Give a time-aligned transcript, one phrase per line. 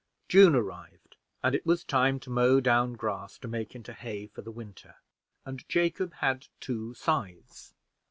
[0.27, 4.41] June arrived, and it was time to mow down grass to make into hay for
[4.41, 4.95] the winter,
[5.45, 7.75] and Jacob had two scythes.